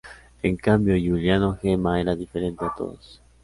[0.41, 3.21] En cambio, Giuliano Gemma era diferente a todos.